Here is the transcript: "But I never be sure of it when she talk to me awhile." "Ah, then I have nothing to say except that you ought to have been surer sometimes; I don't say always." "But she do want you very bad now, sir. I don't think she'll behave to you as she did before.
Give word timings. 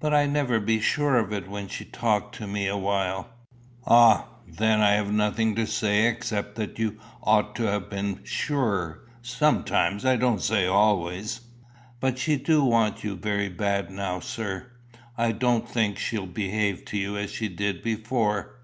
"But 0.00 0.14
I 0.14 0.24
never 0.24 0.58
be 0.58 0.80
sure 0.80 1.18
of 1.18 1.34
it 1.34 1.46
when 1.46 1.68
she 1.68 1.84
talk 1.84 2.32
to 2.32 2.46
me 2.46 2.66
awhile." 2.66 3.28
"Ah, 3.86 4.24
then 4.48 4.80
I 4.80 4.92
have 4.92 5.12
nothing 5.12 5.54
to 5.56 5.66
say 5.66 6.06
except 6.06 6.54
that 6.54 6.78
you 6.78 6.98
ought 7.22 7.54
to 7.56 7.64
have 7.64 7.90
been 7.90 8.20
surer 8.24 9.06
sometimes; 9.20 10.06
I 10.06 10.16
don't 10.16 10.40
say 10.40 10.66
always." 10.66 11.42
"But 12.00 12.16
she 12.16 12.36
do 12.36 12.64
want 12.64 13.04
you 13.04 13.16
very 13.16 13.50
bad 13.50 13.90
now, 13.90 14.18
sir. 14.20 14.70
I 15.18 15.32
don't 15.32 15.68
think 15.68 15.98
she'll 15.98 16.24
behave 16.24 16.86
to 16.86 16.96
you 16.96 17.18
as 17.18 17.30
she 17.30 17.48
did 17.50 17.82
before. 17.82 18.58